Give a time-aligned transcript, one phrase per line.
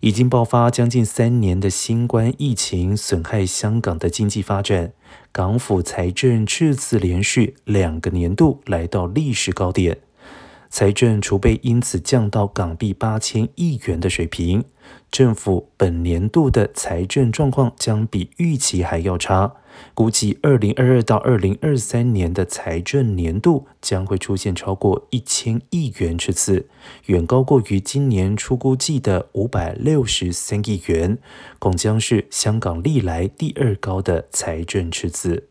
[0.00, 4.94] 已经爆发将近三年的新冠疫情损害香港的经济发展，
[5.30, 9.98] 港府财政赤字连续两个年度来到历史高点，
[10.70, 14.64] 财政储备因此降到港币八千亿元的水平。
[15.10, 19.56] 政府本年度的财政状况将比预期还要差，
[19.94, 26.68] 估计二零二二到二零二三年的财政年度将会出现超过一千亿元赤字，
[27.06, 31.18] 远高过于今年初估计的五百六十三亿元，
[31.58, 35.49] 恐将是香港历来第二高的财政赤字。